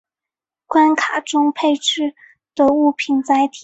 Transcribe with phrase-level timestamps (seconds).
[0.65, 2.15] 关卡中配置
[2.55, 3.59] 的物品载体。